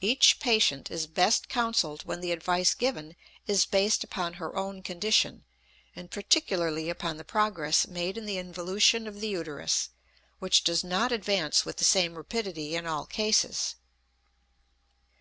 [0.00, 3.16] Each patient is best counselled when the advice given
[3.48, 5.42] is based upon her own condition
[5.96, 9.88] and particularly upon the progress made in the involution of the uterus,
[10.38, 13.74] which does not advance with the same rapidity in all cases.